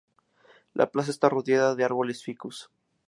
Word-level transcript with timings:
La 0.73 0.87
plaza 0.89 1.11
está 1.11 1.29
rodeada 1.29 1.75
de 1.75 1.83
árboles 1.83 2.17
de 2.17 2.23
ficus. 2.23 2.71